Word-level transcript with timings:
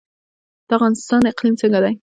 د 0.67 0.69
افغانستان 0.77 1.21
اقلیم 1.31 1.55
څنګه 1.61 1.79
دی؟ 1.83 1.93